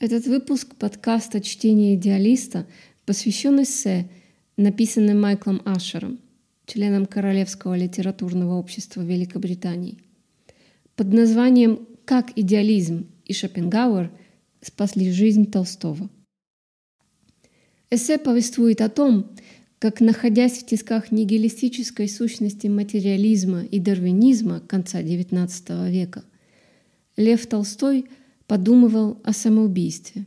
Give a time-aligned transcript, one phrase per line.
[0.00, 2.68] Этот выпуск подкаста «Чтение идеалиста»
[3.04, 4.08] посвящен эссе,
[4.56, 6.20] написанным Майклом Ашером,
[6.66, 9.98] членом Королевского литературного общества Великобритании,
[10.94, 14.12] под названием «Как идеализм и Шопенгауэр
[14.60, 16.08] спасли жизнь Толстого».
[17.90, 19.34] Эссе повествует о том,
[19.80, 26.22] как, находясь в тисках нигилистической сущности материализма и дарвинизма конца XIX века,
[27.16, 28.06] Лев Толстой
[28.48, 30.26] подумывал о самоубийстве.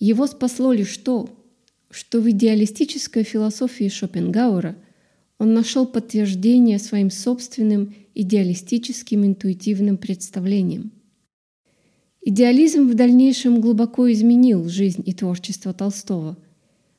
[0.00, 1.30] Его спасло лишь то,
[1.90, 4.76] что в идеалистической философии Шопенгауэра
[5.38, 10.90] он нашел подтверждение своим собственным идеалистическим интуитивным представлением.
[12.20, 16.36] Идеализм в дальнейшем глубоко изменил жизнь и творчество Толстого–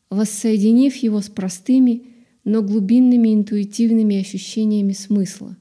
[0.09, 2.03] воссоединив его с простыми,
[2.43, 5.57] но глубинными интуитивными ощущениями смысла,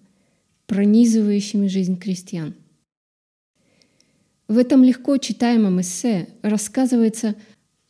[0.66, 2.54] пронизывающими жизнь крестьян.
[4.48, 7.34] В этом легко читаемом эссе рассказывается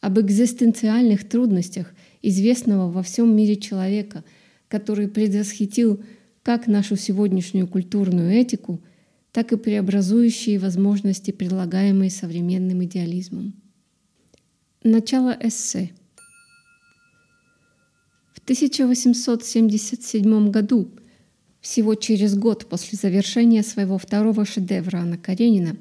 [0.01, 4.25] об экзистенциальных трудностях известного во всем мире человека,
[4.69, 6.03] который предвосхитил
[6.43, 8.81] как нашу сегодняшнюю культурную этику,
[9.33, 13.55] так и преобразующие возможности, предлагаемые современным идеализмом.
[14.83, 15.91] Начало эссе–
[18.45, 20.91] 1877 году,
[21.63, 25.79] всего через год после завершения своего второго шедевра Анна Каренина,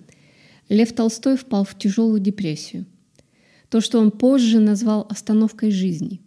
[0.69, 2.85] Лев Толстой впал в тяжелую депрессию.
[3.69, 6.21] То, что он позже назвал остановкой жизни.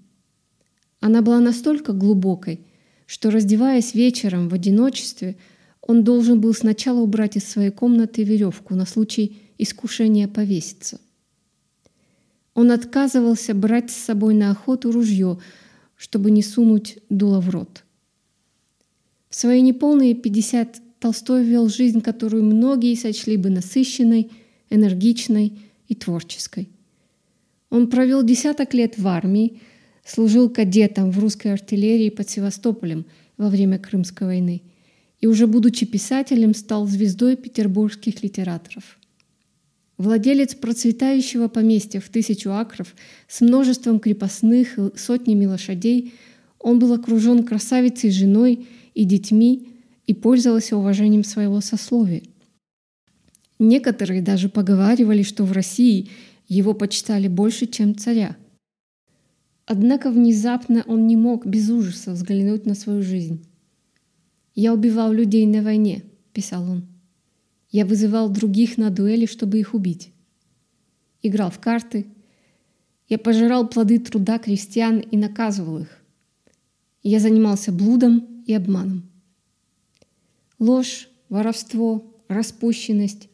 [1.01, 2.67] Она была настолько глубокой,
[3.07, 5.37] что, раздеваясь вечером в одиночестве,
[5.81, 11.01] он должен был сначала убрать из своей комнаты веревку на случай искушения повеситься.
[12.55, 15.39] Он отказывался брать с собой на охоту ружье,
[15.95, 17.85] чтобы не сунуть дуло в рот.
[19.29, 24.31] В свои неполные 50 Толстой вел жизнь, которую многие сочли бы насыщенной,
[24.71, 25.53] энергичной
[25.89, 26.69] и творческой.
[27.71, 29.61] Он провел десяток лет в армии,
[30.05, 33.05] служил кадетом в русской артиллерии под Севастополем
[33.37, 34.63] во время Крымской войны
[35.21, 38.99] и уже будучи писателем стал звездой петербургских литераторов–
[39.99, 42.95] Владелец процветающего поместья в тысячу акров
[43.29, 46.13] с множеством крепостных и сотнями лошадей,
[46.59, 49.69] он был окружен красавицей женой и детьми
[50.07, 52.23] и пользовался уважением своего сословия.
[53.59, 56.11] Некоторые даже поговаривали, что в России
[56.47, 58.37] его почитали больше, чем царя.
[59.67, 63.45] Однако внезапно он не мог без ужаса взглянуть на свою жизнь.
[64.55, 66.87] «Я убивал людей на войне»,— писал он.
[67.71, 70.13] Я вызывал других на дуэли, чтобы их убить.
[71.23, 72.07] Играл в карты.
[73.09, 76.05] Я пожирал плоды труда крестьян и наказывал их.
[77.03, 79.11] Я занимался блудом и обманом.
[80.59, 83.29] Ложь, воровство, распущенность,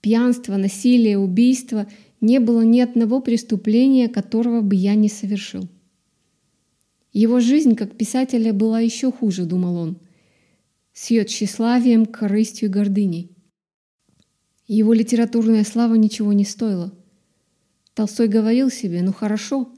[0.00, 1.86] пьянство, насилие, убийство—
[2.20, 5.68] не было ни одного преступления, которого бы я не совершил.
[7.12, 9.98] Его жизнь как писателя была еще хуже, думал он,
[10.92, 13.30] с ее тщеславием, корыстью и гордыней.
[14.66, 16.92] Его литературная слава ничего не стоила.
[17.94, 19.72] Толстой говорил себе, ну хорошо,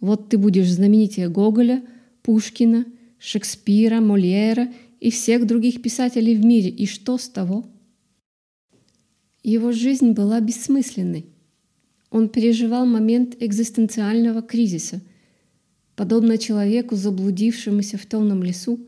[0.00, 1.82] вот ты будешь знаменитее Гоголя,
[2.22, 2.86] Пушкина,
[3.18, 4.68] Шекспира, Мольера
[5.00, 7.66] и всех других писателей в мире, и что с того?
[9.42, 11.26] Его жизнь была бессмысленной.
[12.10, 15.00] Он переживал момент экзистенциального кризиса,
[15.94, 18.80] подобно человеку, заблудившемуся в темном лесу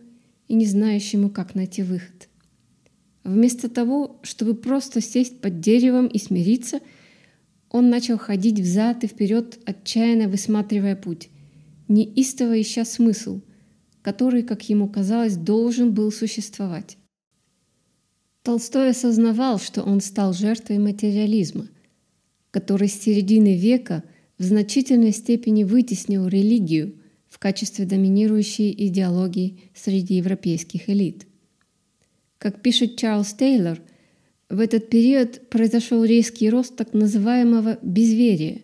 [0.48, 2.28] и не знающему, как найти выход.
[3.22, 6.80] Вместо того, чтобы просто сесть под деревом и смириться,
[7.68, 11.28] он начал ходить взад и вперед, отчаянно высматривая путь,
[11.86, 13.40] неистово ища смысл,
[14.02, 16.96] который, как ему казалось, должен был существовать.
[18.42, 21.68] Толстой осознавал, что он стал жертвой материализма,
[22.50, 24.02] который с середины века
[24.38, 26.94] в значительной степени вытеснил религию
[27.28, 31.26] в качестве доминирующей идеологии среди европейских элит.
[32.38, 33.80] Как пишет Чарльз Тейлор,
[34.48, 38.62] в этот период произошел резкий рост так называемого безверия.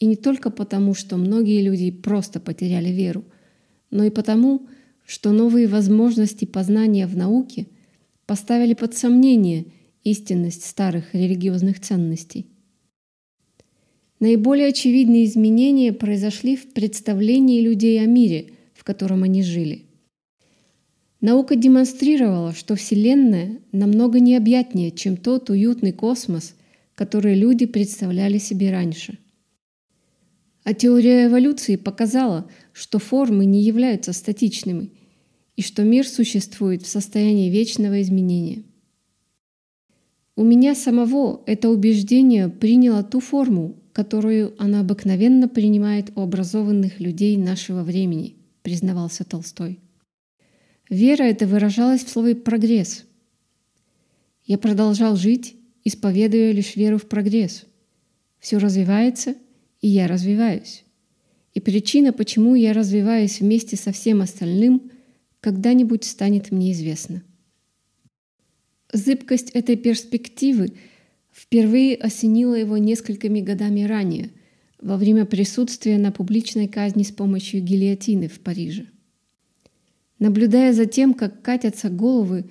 [0.00, 3.24] И не только потому, что многие люди просто потеряли веру,
[3.90, 4.66] но и потому,
[5.06, 7.66] что новые возможности познания в науке
[8.26, 9.66] поставили под сомнение
[10.04, 12.46] истинность старых религиозных ценностей.
[14.20, 19.84] Наиболее очевидные изменения произошли в представлении людей о мире, в котором они жили.
[21.20, 26.54] Наука демонстрировала, что Вселенная намного необъятнее, чем тот уютный космос,
[26.94, 29.18] который люди представляли себе раньше.
[30.64, 34.92] А теория эволюции показала, что формы не являются статичными
[35.56, 38.62] и что мир существует в состоянии вечного изменения.
[40.36, 47.36] У меня самого это убеждение приняло ту форму, которую она обыкновенно принимает у образованных людей
[47.36, 49.80] нашего времени, признавался Толстой.
[50.88, 53.04] Вера эта выражалась в слове «прогресс».
[54.44, 57.64] Я продолжал жить, исповедуя лишь веру в прогресс.
[58.38, 59.34] Все развивается,
[59.80, 60.84] и я развиваюсь.
[61.58, 64.92] И причина, почему я развиваюсь вместе со всем остальным,
[65.40, 67.24] когда-нибудь станет мне известна.
[68.92, 70.74] Зыбкость этой перспективы
[71.32, 74.30] впервые осенила его несколькими годами ранее,
[74.80, 78.86] во время присутствия на публичной казни с помощью гильотины в Париже.
[80.20, 82.44] Наблюдая за тем, как катятся головы,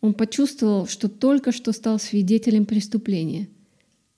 [0.00, 3.48] он почувствовал, что только что стал свидетелем преступления,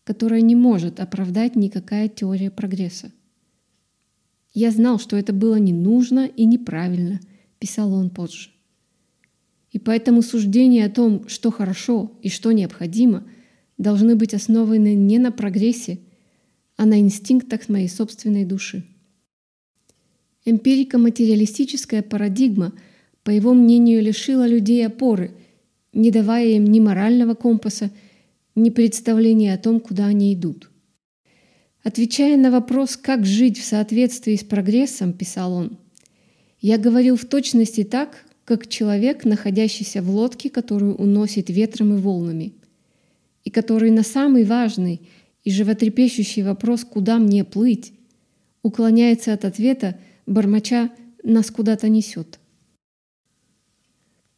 [0.04, 3.10] которое не может оправдать никакая теория прогресса.
[4.54, 7.20] «Я знал, что это было не нужно и неправильно»,—
[7.58, 8.50] писал он позже.
[9.72, 13.24] И поэтому суждения о том, что хорошо и что необходимо,
[13.76, 15.98] должны быть основаны не на прогрессе,
[16.76, 18.84] а на инстинктах моей собственной души.
[20.44, 22.72] Эмпирико-материалистическая парадигма,
[23.24, 25.32] по его мнению, лишила людей опоры,
[25.92, 27.90] не давая им ни морального компаса,
[28.54, 30.70] ни представления о том, куда они идут.
[31.84, 35.76] Отвечая на вопрос, как жить в соответствии с прогрессом, писал он,
[36.62, 42.54] «Я говорил в точности так, как человек, находящийся в лодке, которую уносит ветром и волнами,
[43.44, 45.02] и который на самый важный
[45.44, 47.92] и животрепещущий вопрос «Куда мне плыть?»
[48.62, 50.90] уклоняется от ответа, бормоча
[51.22, 52.40] «Нас куда-то несет».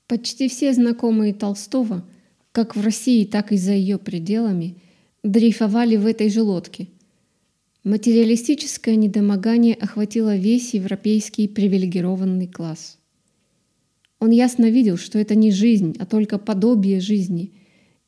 [0.08, 2.04] Почти все знакомые Толстого,
[2.50, 4.82] как в России, так и за ее пределами,
[5.22, 6.88] дрейфовали в этой же лодке.
[7.86, 12.98] Материалистическое недомогание охватило весь европейский привилегированный класс–
[14.18, 17.52] он ясно видел, что это не жизнь, а только подобие жизни,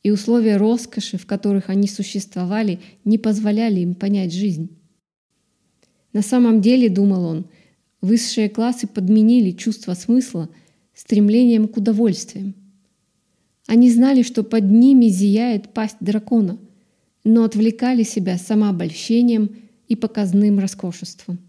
[0.01, 4.69] и условия роскоши, в которых они существовали, не позволяли им понять жизнь.
[6.13, 7.49] На самом деле, думал он,
[8.01, 10.49] высшие классы подменили чувство смысла
[10.93, 12.55] стремлением к удовольствиям.
[13.67, 16.57] Они знали, что под ними зияет пасть дракона,
[17.23, 19.51] но отвлекали себя самообольщением
[19.89, 21.39] и показным роскошеством.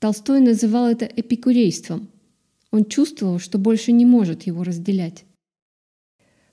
[0.00, 2.08] Толстой называл это эпикурейством–
[2.70, 5.24] он чувствовал, что больше не может его разделять.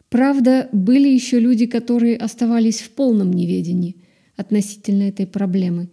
[0.10, 3.98] Правда, были еще люди, которые оставались в полном неведении
[4.38, 5.90] относительно этой проблемы,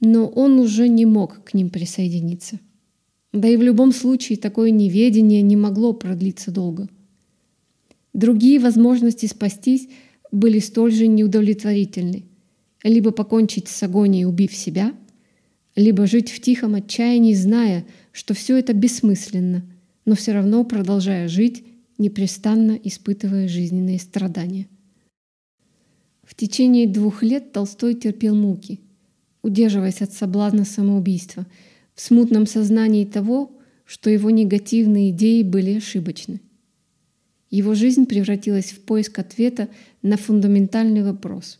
[0.00, 2.60] но он уже не мог к ним присоединиться.
[3.32, 6.88] Да и в любом случае такое неведение не могло продлиться долго.
[8.12, 9.88] Другие возможности спастись
[10.30, 12.24] были столь же неудовлетворительны.
[12.82, 14.94] Либо покончить с агонией, убив себя,
[15.74, 19.64] либо жить в тихом отчаянии, зная, что все это бессмысленно,
[20.04, 21.64] но все равно продолжая жить,
[21.98, 24.68] непрестанно испытывая жизненные страдания.
[26.22, 28.80] В течение двух лет Толстой терпел муки,
[29.42, 31.46] удерживаясь от соблазна самоубийства,
[31.94, 36.40] в смутном сознании того, что его негативные идеи были ошибочны.
[37.50, 39.68] Его жизнь превратилась в поиск ответа
[40.02, 41.58] на фундаментальный вопрос.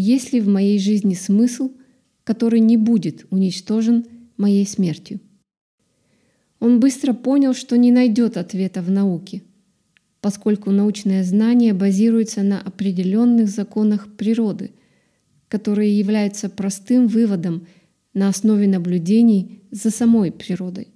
[0.00, 1.72] Есть ли в моей жизни смысл,
[2.22, 4.06] который не будет уничтожен
[4.36, 5.18] моей смертью?
[6.60, 9.42] Он быстро понял, что не найдет ответа в науке,
[10.20, 14.70] поскольку научное знание базируется на определенных законах природы,
[15.48, 17.66] которые являются простым выводом
[18.14, 20.86] на основе наблюдений за самой природой.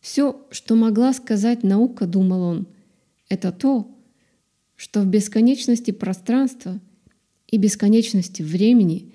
[0.00, 2.66] Все, что могла сказать наука, думал он,
[3.28, 3.88] это то,
[4.74, 6.80] что в бесконечности пространства
[7.52, 9.12] и бесконечности времени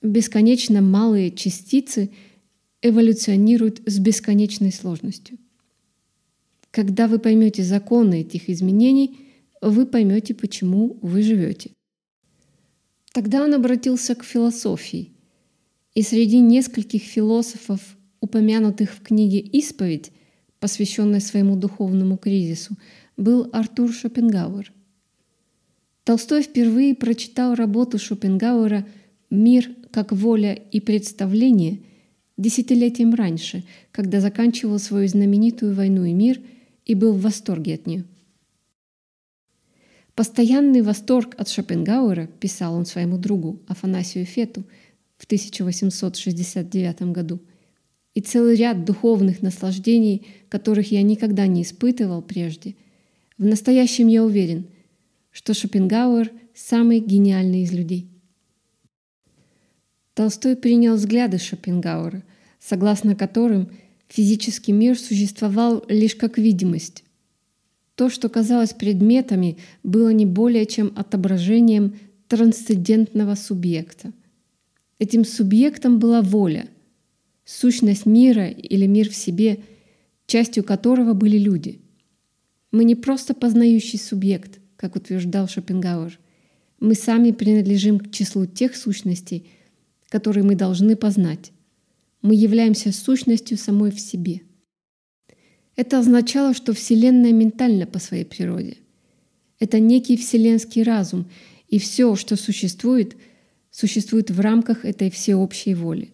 [0.00, 2.10] бесконечно малые частицы–
[2.82, 5.38] эволюционирует с бесконечной сложностью.
[6.70, 9.18] Когда вы поймете законы этих изменений,
[9.60, 11.70] вы поймете, почему вы живете.
[13.12, 15.12] Тогда он обратился к философии,
[15.94, 17.80] и среди нескольких философов,
[18.20, 20.10] упомянутых в книге «Исповедь»,
[20.58, 22.76] посвященной своему духовному кризису,
[23.16, 24.72] был Артур Шопенгауэр.
[26.04, 28.86] Толстой впервые прочитал работу Шопенгауэра
[29.30, 31.80] «Мир как воля и представление»,
[32.36, 36.40] десятилетием раньше, когда заканчивал свою знаменитую «Войну и мир»
[36.84, 38.04] и был в восторге от нее.
[40.14, 44.64] Постоянный восторг от Шопенгауэра, писал он своему другу Афанасию Фету
[45.16, 47.40] в 1869 году,
[48.14, 52.74] и целый ряд духовных наслаждений, которых я никогда не испытывал прежде.
[53.38, 54.66] В настоящем я уверен,
[55.32, 58.08] что Шопенгауэр– самый гениальный из людей.
[60.14, 62.22] Толстой принял взгляды Шопенгауэра,
[62.60, 63.70] согласно которым
[64.08, 67.02] физический мир существовал лишь как видимость.
[67.94, 71.98] То, что казалось предметами, было не более чем отображением
[72.28, 74.12] трансцендентного субъекта.
[74.98, 76.68] Этим субъектом была воля,
[77.44, 79.60] сущность мира или мир в себе,
[80.26, 81.80] частью которого были люди.
[82.70, 86.18] Мы не просто познающий субъект, как утверждал Шопенгауэр.
[86.80, 89.48] Мы сами принадлежим к числу тех сущностей,
[90.08, 91.52] которые мы должны познать.
[92.20, 94.40] Мы являемся сущностью самой в себе.
[95.76, 98.78] Это означало, что Вселенная ментальна по своей природе.
[99.60, 101.30] Это некий вселенский разум,
[101.68, 103.16] и все, что существует,
[103.70, 106.10] существует в рамках этой всеобщей воли.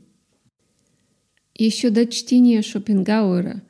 [1.54, 3.62] Еще до чтения Шопенгауэра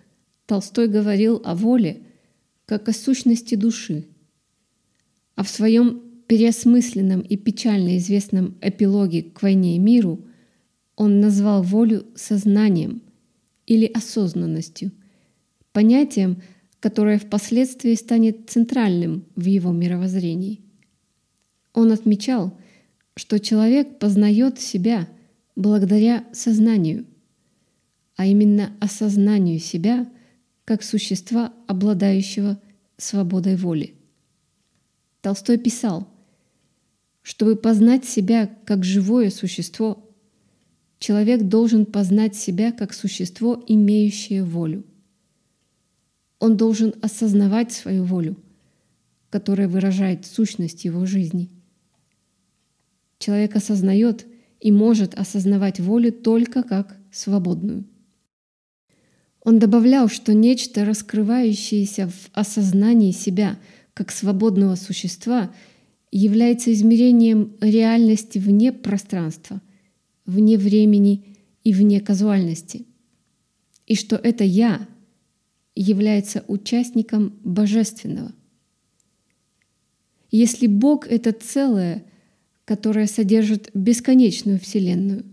[0.46, 2.02] Толстой говорил о воле
[2.66, 4.08] как о сущности души,
[5.38, 10.26] а в своем переосмысленном и печально известном эпилоге к войне и миру
[10.96, 13.02] он назвал волю сознанием
[13.64, 14.90] или осознанностью,
[15.70, 16.42] понятием,
[16.80, 20.60] которое впоследствии станет центральным в его мировоззрении.
[21.72, 22.58] Он отмечал,
[23.14, 25.08] что человек познает себя
[25.54, 27.06] благодаря сознанию,
[28.16, 30.10] а именно осознанию себя
[30.64, 32.60] как существа, обладающего
[32.96, 33.97] свободой воли.
[35.28, 36.08] Толстой писал,
[37.20, 40.10] чтобы познать себя как живое существо,
[40.98, 44.86] человек должен познать себя как существо, имеющее волю.
[46.38, 48.38] Он должен осознавать свою волю,
[49.28, 51.50] которая выражает сущность его жизни.
[53.18, 54.24] Человек осознает
[54.60, 57.84] и может осознавать волю только как свободную–
[59.48, 63.58] он добавлял, что нечто, раскрывающееся в осознании себя
[63.98, 65.52] как свободного существа,
[66.12, 69.60] является измерением реальности вне пространства,
[70.24, 72.86] вне времени и вне казуальности,
[73.88, 74.86] и что это «я»
[75.74, 78.30] является участником божественного.
[80.30, 82.04] Если Бог— это целое,
[82.64, 85.24] которое содержит бесконечную Вселенную,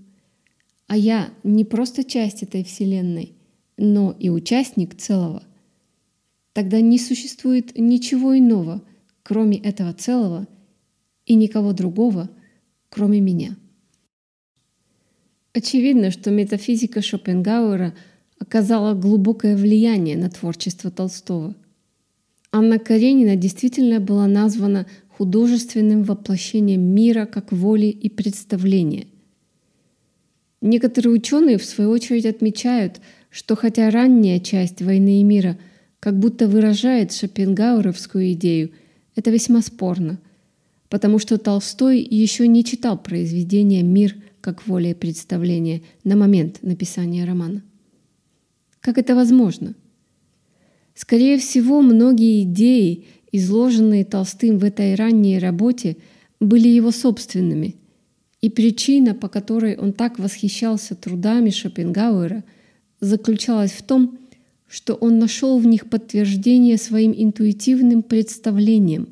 [0.87, 3.33] а я не просто часть этой Вселенной,
[3.77, 5.43] но и участник целого,
[6.55, 8.81] тогда не существует ничего иного,
[9.23, 10.47] кроме этого целого,
[11.25, 12.29] и никого другого,
[12.87, 13.57] кроме меня.
[15.51, 17.93] Очевидно, что метафизика Шопенгауэра
[18.39, 21.55] оказала глубокое влияние на творчество Толстого.
[22.53, 29.07] Анна Каренина действительно была названа художественным воплощением мира как воли и представления.
[30.61, 35.57] Некоторые ученые, в свою очередь, отмечают, что хотя ранняя часть «Войны и мира»
[36.05, 38.69] как будто выражает шопенгауэровскую идею,
[39.15, 40.19] это весьма спорно,
[40.87, 47.25] потому что Толстой еще не читал произведение «Мир как воля и представление» на момент написания
[47.25, 47.63] романа.
[48.81, 49.73] Как это возможно?
[50.93, 55.97] Скорее всего, многие идеи, изложенные Толстым в этой ранней работе,
[56.39, 57.77] были его собственными,
[58.41, 62.43] и причина, по которой он так восхищался трудами Шопенгауэра–
[62.99, 64.17] заключалась в том,
[64.67, 69.09] что он нашел в них подтверждение своим интуитивным представлениям,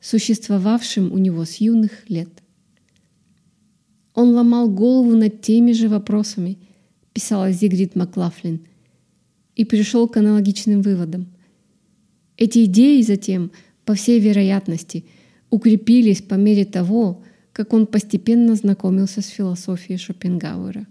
[0.00, 2.28] существовавшим у него с юных лет.
[4.14, 6.58] Он ломал голову над теми же вопросами,
[7.12, 8.66] писала Зигрид Маклафлин,
[9.54, 11.26] и пришел к аналогичным выводам.
[12.36, 13.50] Эти идеи затем,
[13.84, 15.04] по всей вероятности,
[15.50, 20.86] укрепились по мере того, как он постепенно знакомился с философией Шопенгауэра.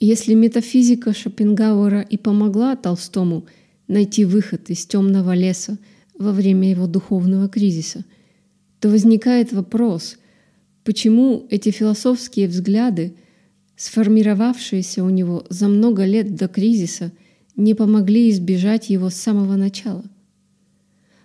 [0.00, 3.46] Если метафизика Шопенгауэра и помогла Толстому
[3.88, 5.76] найти выход из темного леса
[6.16, 8.04] во время его духовного кризиса,
[8.78, 10.18] то возникает вопрос,
[10.84, 13.14] почему эти философские взгляды,
[13.74, 17.10] сформировавшиеся у него за много лет до кризиса,
[17.56, 20.04] не помогли избежать его с самого начала.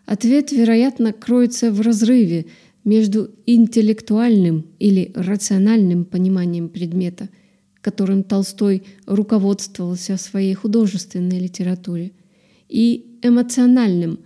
[0.07, 2.47] Ответ, вероятно, кроется в разрыве
[2.83, 7.29] между интеллектуальным или рациональным пониманием предмета–
[7.83, 12.13] которым Толстой руководствовался в своей художественной литературе,
[12.69, 14.19] и эмоциональным,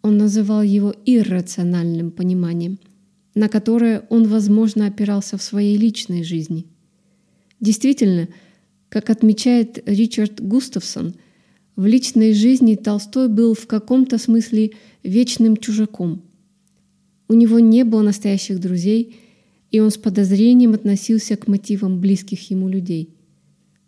[0.00, 2.78] он называл его иррациональным пониманием,
[3.34, 6.66] на которое он, возможно, опирался в своей личной жизни.
[7.60, 8.28] Действительно,
[8.88, 11.14] как отмечает Ричард Густавсон,
[11.76, 16.22] в личной жизни Толстой был в каком-то смысле вечным чужаком.
[17.28, 19.16] У него не было настоящих друзей–
[19.72, 23.16] и он с подозрением относился к мотивам близких ему людей.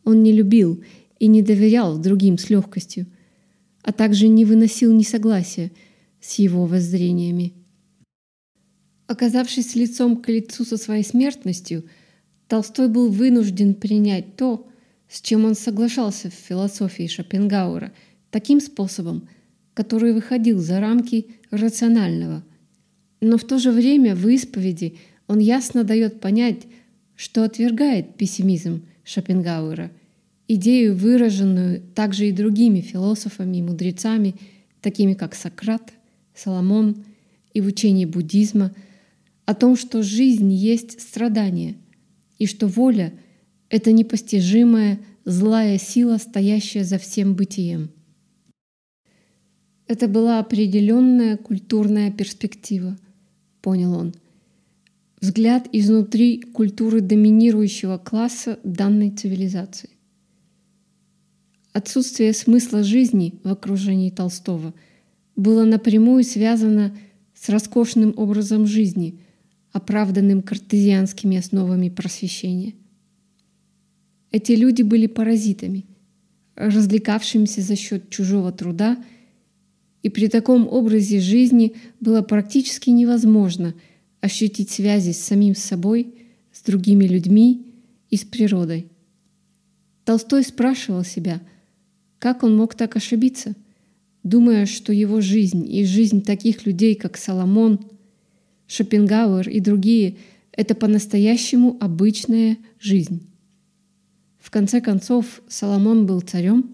[0.03, 0.83] Он не любил
[1.21, 3.07] и не доверял другим с легкостью,
[3.83, 5.71] а также не выносил несогласия
[6.21, 7.53] с его воззрениями.
[9.07, 11.85] Оказавшись лицом к лицу со своей смертностью,
[12.49, 14.67] Толстой был вынужден принять то,
[15.09, 17.93] с чем он соглашался в философии Шопенгауэра,
[18.31, 19.29] таким способом,
[19.75, 22.43] который выходил за рамки рационального.
[23.21, 24.97] Но в то же время в исповеди
[25.27, 26.63] он ясно дает понять,
[27.17, 29.91] что отвергает пессимизм Шопенгауэра,
[30.49, 34.35] идею, выраженную также и другими философами и мудрецами,
[34.81, 35.93] такими как Сократ,
[36.35, 37.05] Соломон
[37.53, 38.75] и в учении буддизма,
[39.47, 41.77] о том, что жизнь есть страдание,
[42.39, 43.13] и что воля—
[43.71, 47.91] это непостижимая злая сила, стоящая за всем бытием.
[49.87, 52.97] Это была определенная культурная перспектива,
[53.61, 54.15] понял он.
[55.25, 59.89] Взгляд изнутри культуры доминирующего класса данной цивилизации.
[61.73, 64.75] Отсутствие смысла жизни в окружении Толстого
[65.35, 66.95] было напрямую связано
[67.33, 69.19] с роскошным образом жизни,
[69.73, 72.75] оправданным картезианскими основами просвещения.
[74.31, 75.87] Эти люди были паразитами,
[76.55, 79.03] развлекавшимися за счет чужого труда–
[80.05, 83.73] и при таком образе жизни было практически невозможно
[84.25, 86.15] ощутить связи с самим собой,
[86.51, 87.75] с другими людьми
[88.09, 88.89] и с природой.
[90.07, 91.43] Толстой спрашивал себя,
[92.19, 93.55] как он мог так ошибиться,
[94.23, 97.85] думая, что его жизнь и жизнь таких людей, как Соломон,
[98.67, 100.17] Шопенгауэр и другие—
[100.53, 103.29] это по-настоящему обычная жизнь.
[104.39, 106.71] В конце концов, Соломон был царем,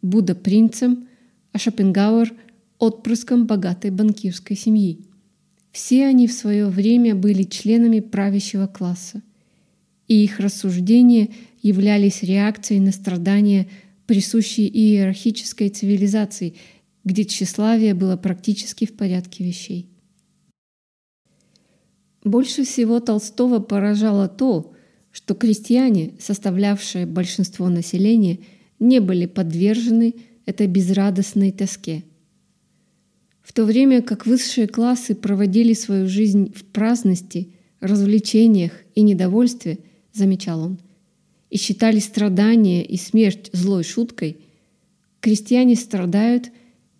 [0.00, 1.08] Будда— принцем,
[1.50, 2.32] а Шопенгауэр
[2.78, 5.04] отпрыском богатой банкирской семьи.
[5.74, 9.22] Все они в свое время были членами правящего класса,
[10.06, 11.30] и их рассуждения
[11.62, 13.66] являлись реакцией на страдания,
[14.06, 16.54] присущие иерархической цивилизации,
[17.02, 19.88] где тщеславие было практически в порядке вещей.
[22.22, 24.74] Больше всего Толстого поражало то,
[25.10, 28.38] что крестьяне, составлявшие большинство населения,
[28.78, 30.14] не были подвержены
[30.46, 32.04] этой безрадостной тоске–
[33.44, 39.78] в то время как высшие классы проводили свою жизнь в праздности, развлечениях и недовольстве,
[40.14, 40.78] замечал он,
[41.50, 44.38] и считали страдания и смерть злой шуткой,
[45.20, 46.50] крестьяне страдают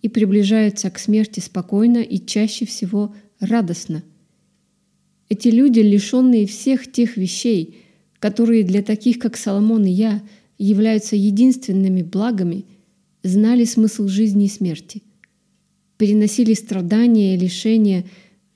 [0.02, 4.04] и приближаются к смерти спокойно и чаще всего радостно.
[5.30, 7.78] Эти люди, лишенные всех тех вещей,
[8.18, 10.22] которые для таких, как Соломон и я,
[10.58, 12.66] являются единственными благами,
[13.22, 15.02] знали смысл жизни и смерти–
[15.98, 18.04] переносили страдания и лишения,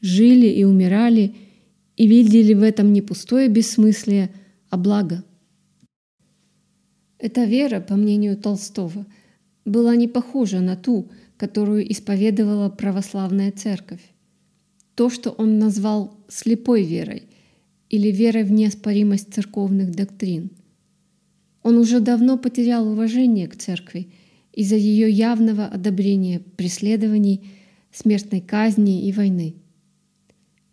[0.01, 1.35] жили и умирали,
[1.96, 4.31] и видели в этом не пустое бессмыслие,
[4.70, 5.24] а благо.
[7.18, 9.07] Эта вера, по мнению Толстого,
[9.64, 14.03] была не похожа на ту, которую исповедовала православная церковь.
[14.94, 17.24] То, что он назвал слепой верой
[17.90, 20.51] или верой в неоспоримость церковных доктрин.
[21.62, 24.09] Он уже давно потерял уважение к церкви
[24.52, 27.48] из-за ее явного одобрения преследований,
[27.92, 29.54] смертной казни и войны.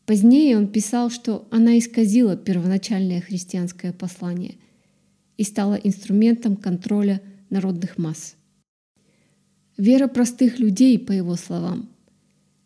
[0.05, 4.55] Позднее он писал, что она исказила первоначальное христианское послание
[5.37, 8.35] и стала инструментом контроля народных масс.
[9.77, 11.89] Вера простых людей, по его словам,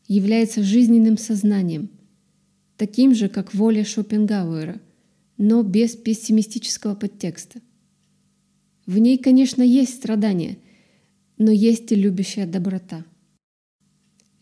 [0.07, 1.89] является жизненным сознанием,
[2.77, 4.79] таким же, как воля Шопенгауэра,
[5.37, 7.61] но без пессимистического подтекста.
[8.85, 10.57] В ней, конечно, есть страдания–
[11.39, 13.03] но есть и любящая доброта.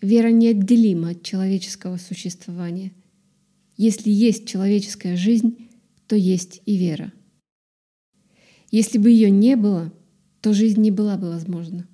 [0.01, 2.91] Вера неотделима от человеческого существования.
[3.77, 5.69] Если есть человеческая жизнь,
[6.07, 7.13] то есть и вера.
[8.71, 9.93] Если бы ее не было,
[10.41, 11.87] то жизнь не была бы возможна.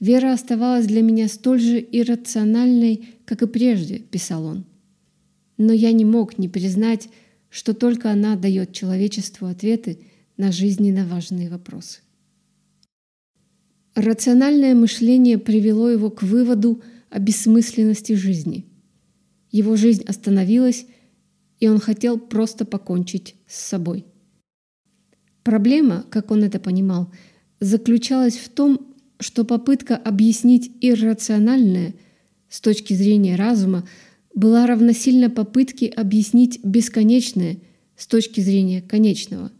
[0.00, 4.64] Вера оставалась для меня столь же иррациональной, как и прежде, писал он.
[5.56, 7.08] Но я не мог не признать,
[7.48, 9.98] что только она дает человечеству ответы
[10.36, 12.03] на жизненно важные вопросы.
[13.94, 18.66] Рациональное мышление привело его к выводу о бессмысленности жизни.
[19.52, 20.86] Его жизнь остановилась,
[21.60, 24.04] и он хотел просто покончить с собой.
[25.44, 27.12] Проблема, как он это понимал,
[27.60, 31.94] заключалась в том, что попытка объяснить иррациональное
[32.48, 33.86] с точки зрения разума
[34.34, 37.58] была равносильна попытке объяснить бесконечное
[37.96, 39.52] с точки зрения конечного.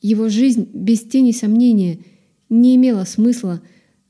[0.00, 1.98] Его жизнь, без тени сомнения–
[2.48, 3.62] не имело смысла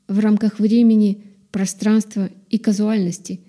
[0.07, 3.41] в рамках времени, пространства и казуальности,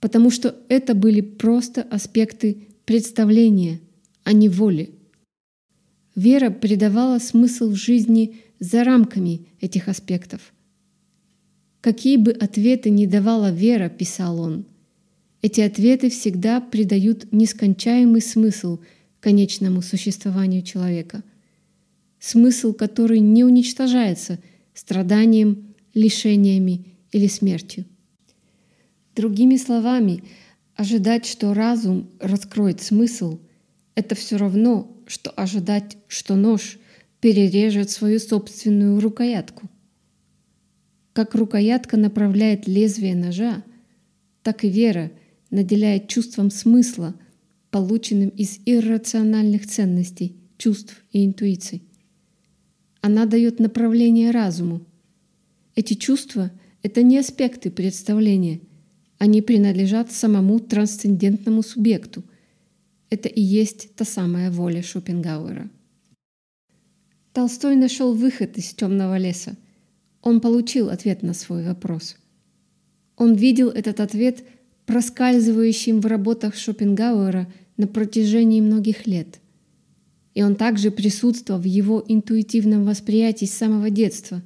[0.00, 3.80] потому что это были просто аспекты представления,
[4.24, 4.90] а не воли.
[6.14, 10.52] Вера придавала смысл жизни за рамками этих аспектов.
[11.80, 14.66] Какие бы ответы ни давала вера, писал он,
[15.42, 18.80] эти ответы всегда придают нескончаемый смысл
[19.20, 21.22] конечному существованию человека–
[22.20, 24.38] смысл который не уничтожается
[24.74, 27.84] страданием, лишениями или смертью.
[29.16, 30.22] Другими словами,
[30.76, 33.40] ожидать, что разум раскроет смысл,
[33.94, 36.78] это все равно, что ожидать, что нож
[37.20, 39.68] перережет свою собственную рукоятку.
[41.12, 43.64] Как рукоятка направляет лезвие ножа,
[44.44, 45.10] так и вера
[45.50, 47.14] наделяет чувством смысла,
[47.70, 51.87] полученным из иррациональных ценностей, чувств и интуиций.
[53.00, 54.80] Она дает направление разуму.
[55.74, 56.50] Эти чувства—
[56.82, 58.60] это не аспекты представления,
[59.18, 62.22] они принадлежат самому трансцендентному субъекту.
[63.10, 65.68] Это и есть та самая воля Шопенгауэра.
[67.32, 69.56] Толстой нашел выход из темного леса.
[70.22, 72.16] Он получил ответ на свой вопрос.
[73.16, 74.44] Он видел этот ответ
[74.86, 79.40] проскальзывающим в работах Шопенгауэра на протяжении многих лет.
[80.38, 84.40] И он также присутствовал в его интуитивном восприятии с самого детства,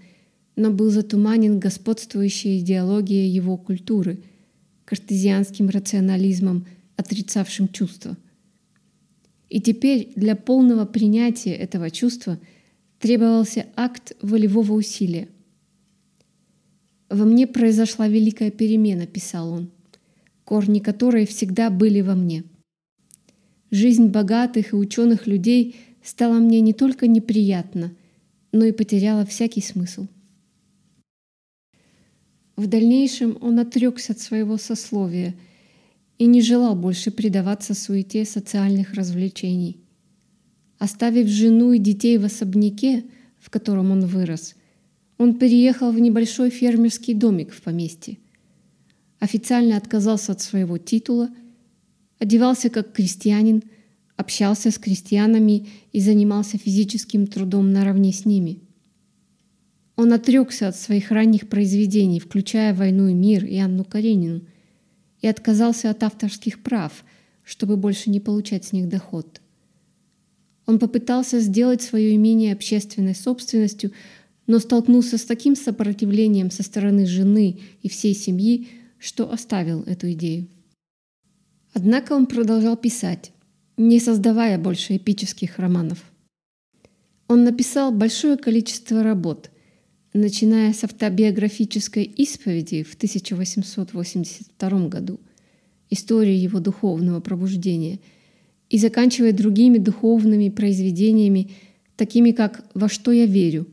[0.57, 4.22] но был затуманен господствующей идеологией его культуры–
[4.87, 8.16] картезианским рационализмом, отрицавшим чувства.
[9.50, 12.40] И теперь для полного принятия этого чувства
[12.98, 15.28] требовался акт волевого усилия.
[17.11, 19.70] «Во мне произошла великая перемена»,— писал он,
[20.44, 22.44] корни которой всегда были во мне.
[23.72, 27.90] Жизнь богатых и ученых людей стала мне не только неприятна,
[28.52, 30.08] но и потеряла всякий смысл.
[32.54, 35.35] В дальнейшем он отрекся от своего сословия
[36.18, 39.78] и не желал больше предаваться суете социальных развлечений.
[40.78, 43.04] Оставив жену и детей в особняке,
[43.40, 44.54] в котором он вырос,
[45.16, 48.18] он переехал в небольшой фермерский домик в поместье.
[49.18, 51.30] Официально отказался от своего титула,
[52.22, 53.62] одевался как крестьянин,
[54.16, 58.61] общался с крестьянами и занимался физическим трудом наравне с ними–
[59.96, 64.40] он отрекся от своих ранних произведений, включая «Войну и мир» и Анну Каренину,
[65.20, 67.04] и отказался от авторских прав,
[67.44, 69.40] чтобы больше не получать с них доход.
[70.66, 73.92] Он попытался сделать свое имение общественной собственностью,
[74.46, 80.46] но столкнулся с таким сопротивлением со стороны жены и всей семьи, что оставил эту идею.
[81.72, 83.32] Однако он продолжал писать,
[83.76, 86.04] не создавая больше эпических романов.
[87.28, 89.50] Он написал большое количество работ,
[90.12, 95.18] начиная с автобиографической исповеди в 1882 году,
[95.88, 98.00] истории его духовного пробуждения,
[98.68, 101.52] и заканчивая другими духовными произведениями,
[101.96, 103.66] такими как «Во что я верю»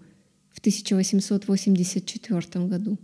[0.52, 2.98] в 1884 году.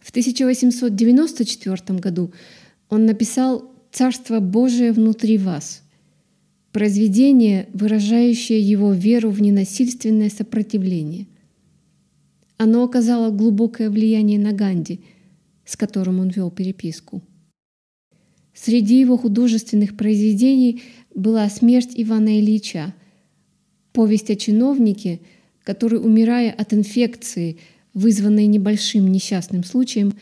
[0.00, 2.32] В 1894 году
[2.90, 5.82] он написал «Царство Божие внутри вас»,
[6.72, 11.26] произведение, выражающее его веру в ненасильственное сопротивление–
[12.60, 15.00] оно оказало глубокое влияние на Ганди,
[15.64, 17.22] с которым он вел переписку.
[18.52, 20.82] Среди его художественных произведений
[21.14, 22.94] была «Смерть Ивана Ильича»,
[23.94, 25.20] повесть о чиновнике,
[25.64, 27.56] который, умирая от инфекции,
[27.94, 30.12] вызванной небольшим несчастным случаем,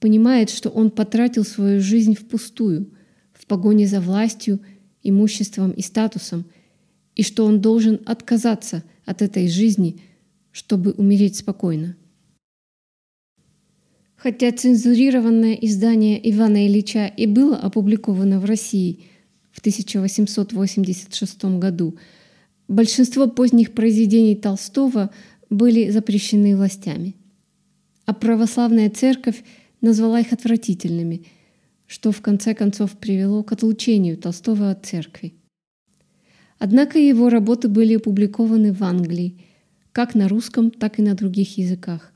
[0.00, 2.92] понимает, что он потратил свою жизнь впустую,
[3.32, 4.60] в погоне за властью,
[5.02, 6.46] имуществом и статусом,
[7.14, 10.00] и что он должен отказаться от этой жизни–
[10.56, 11.96] чтобы умереть спокойно.
[14.14, 19.04] Хотя цензурированное издание Ивана Ильича и было опубликовано в России
[19.52, 21.98] в 1886 году,
[22.68, 25.10] большинство поздних произведений Толстого
[25.50, 27.16] были запрещены властями.
[28.06, 29.44] А православная церковь
[29.86, 31.24] назвала их отвратительными,
[31.86, 35.34] что в конце концов привело к отлучению Толстого от церкви.
[36.58, 39.40] Однако его работы были опубликованы в Англии–
[39.96, 42.12] как на русском, так и на других языках,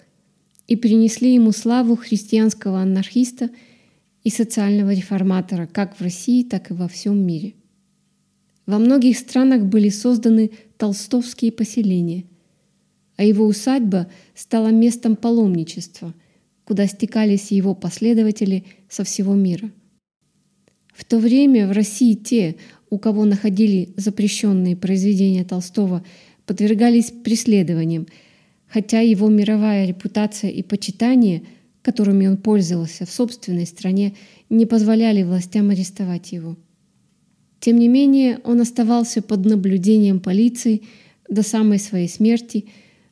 [0.67, 3.49] и принесли ему славу христианского анархиста
[4.23, 7.55] и социального реформатора как в России, так и во всем мире.
[8.67, 12.27] Во многих странах были созданы толстовские поселения,
[13.17, 16.13] а его усадьба стала местом паломничества,
[16.71, 19.73] куда стекались его последователи со всего мира.
[20.95, 22.55] В то время в России те,
[22.91, 26.05] у кого находили запрещенные произведения Толстого–
[26.47, 28.07] подвергались преследованиям,
[28.69, 31.43] хотя его мировая репутация и почитание,
[31.83, 34.15] которыми он пользовался в собственной стране,
[34.49, 36.57] не позволяли властям арестовать его.
[37.61, 40.83] Тем не менее, он оставался под наблюдением полиции
[41.29, 42.67] до самой своей смерти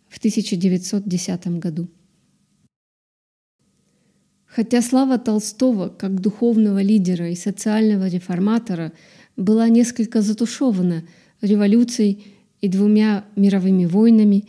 [0.08, 1.88] в 1910 году.
[4.58, 8.92] Хотя слава Толстого как духовного лидера и социального реформатора
[9.36, 11.04] была несколько затушевана
[11.40, 12.24] революцией
[12.60, 14.46] и двумя мировыми войнами,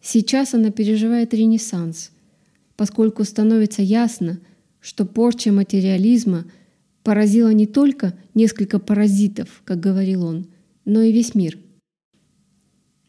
[0.00, 2.10] сейчас она переживает ренессанс,
[2.74, 4.40] поскольку становится ясно,
[4.80, 6.44] что порча материализма
[7.04, 10.48] поразила не только несколько паразитов, как говорил он,
[10.84, 11.56] но и весь мир.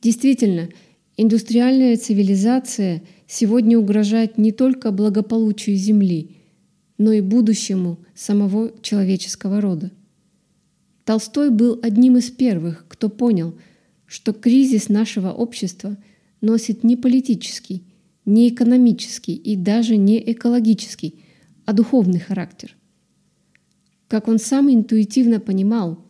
[0.04, 0.70] Действительно,
[1.18, 6.42] индустриальная цивилизация сегодня угрожает не только благополучию Земли,
[7.04, 9.92] но и будущему самого человеческого рода.
[11.04, 13.60] Толстой был одним из первых, кто понял,
[14.06, 15.98] что кризис нашего общества
[16.40, 17.84] носит не политический,
[18.24, 21.16] не экономический и даже не экологический,
[21.66, 22.74] а духовный характер.
[24.08, 26.06] Как он сам интуитивно понимал,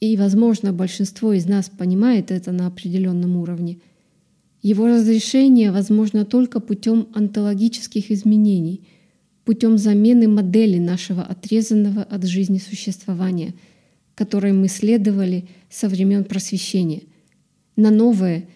[0.00, 3.78] и, возможно, большинство из нас понимает это на определенном уровне,
[4.62, 8.88] его разрешение возможно только путем онтологических изменений,
[9.44, 13.54] путем замены модели нашего отрезанного от жизни существования,
[14.14, 17.02] которой мы следовали со времен просвещения,
[17.76, 18.48] на новое,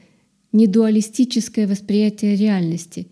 [0.53, 3.09] недуалистическое восприятие реальности,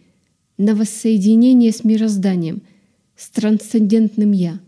[0.56, 2.62] на воссоединение с мирозданием,
[3.14, 4.60] с трансцендентным «я».